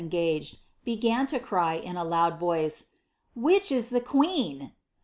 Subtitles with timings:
[0.01, 1.75] engaged, began to cry.
[1.75, 2.85] in tt Ii>u J voice,"
[3.35, 4.71] Which is the queer?"